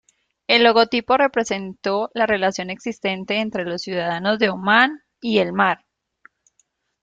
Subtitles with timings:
[0.47, 5.85] El logotipo representó la relación existente entre los ciudadanos de Omán y el mar.